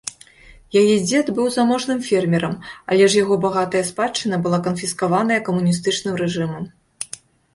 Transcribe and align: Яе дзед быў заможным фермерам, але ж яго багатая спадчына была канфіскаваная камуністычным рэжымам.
Яе 0.81 0.93
дзед 1.07 1.27
быў 1.39 1.47
заможным 1.57 1.99
фермерам, 2.07 2.55
але 2.95 3.03
ж 3.13 3.21
яго 3.23 3.35
багатая 3.45 3.81
спадчына 3.91 4.35
была 4.47 4.59
канфіскаваная 4.69 5.39
камуністычным 5.51 6.15
рэжымам. 6.23 6.63